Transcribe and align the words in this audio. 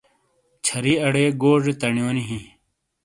چھَری 0.65 0.93
اڑے 1.05 1.25
گوزے 1.41 1.73
تنیونی 1.81 2.23
ہِیں۔ 2.29 2.45